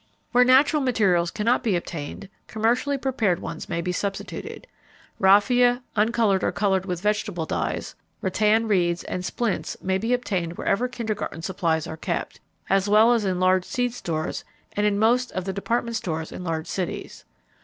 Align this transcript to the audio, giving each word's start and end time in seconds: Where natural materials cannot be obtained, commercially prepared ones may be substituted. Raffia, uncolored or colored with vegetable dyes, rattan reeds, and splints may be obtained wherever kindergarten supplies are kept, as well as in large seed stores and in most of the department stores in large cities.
Where 0.31 0.43
natural 0.43 0.81
materials 0.81 1.29
cannot 1.29 1.61
be 1.63 1.75
obtained, 1.75 2.27
commercially 2.47 2.97
prepared 2.97 3.37
ones 3.39 3.69
may 3.69 3.81
be 3.81 3.91
substituted. 3.91 4.65
Raffia, 5.19 5.83
uncolored 5.95 6.43
or 6.43 6.51
colored 6.51 6.87
with 6.87 7.01
vegetable 7.03 7.45
dyes, 7.45 7.93
rattan 8.19 8.67
reeds, 8.67 9.03
and 9.03 9.23
splints 9.23 9.77
may 9.79 9.99
be 9.99 10.11
obtained 10.15 10.53
wherever 10.53 10.87
kindergarten 10.87 11.43
supplies 11.43 11.85
are 11.85 11.97
kept, 11.97 12.39
as 12.67 12.89
well 12.89 13.13
as 13.13 13.25
in 13.25 13.39
large 13.39 13.63
seed 13.63 13.93
stores 13.93 14.43
and 14.73 14.87
in 14.87 14.97
most 14.97 15.31
of 15.33 15.45
the 15.45 15.53
department 15.53 15.95
stores 15.95 16.31
in 16.31 16.43
large 16.43 16.65
cities. 16.65 17.23